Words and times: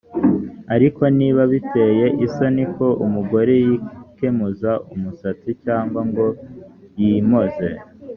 ariko 0.75 1.03
niba 1.17 1.41
biteye 1.51 2.05
isoni 2.25 2.63
ko 2.75 2.87
umugore 3.05 3.53
yikemuza 3.65 4.71
umusatsi 4.93 5.49
cyangwa 5.63 5.99
ngo 6.09 6.27
yimoze 6.99 7.67